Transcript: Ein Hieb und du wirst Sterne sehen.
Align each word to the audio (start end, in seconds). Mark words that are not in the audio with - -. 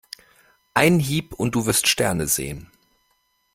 Ein 0.73 0.97
Hieb 0.97 1.35
und 1.35 1.53
du 1.53 1.67
wirst 1.67 1.87
Sterne 1.87 2.25
sehen. 2.25 2.71